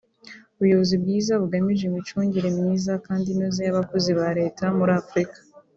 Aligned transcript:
‘Ubuyobozi 0.55 0.95
Bwiza 1.01 1.31
bugamije 1.41 1.83
Imicungire 1.87 2.47
Myiza 2.57 2.93
kandi 3.05 3.27
inoze 3.29 3.59
y’Abakozi 3.65 4.09
ba 4.19 4.27
Leta 4.39 4.63
muri 4.77 4.93
Afurika’ 5.03 5.37